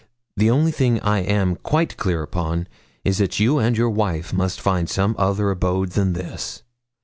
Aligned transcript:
The 0.35 0.49
only 0.49 0.71
thing 0.71 0.99
I 1.01 1.19
am 1.19 1.57
quite 1.57 1.95
clear 1.95 2.23
upon 2.23 2.67
is, 3.05 3.19
that 3.19 3.39
you 3.39 3.59
and 3.59 3.77
your 3.77 3.91
wife 3.91 4.33
must 4.33 4.59
find 4.59 4.89
some 4.89 5.13
other 5.19 5.51
abode 5.51 5.91
than 5.91 6.13
this. 6.13 6.63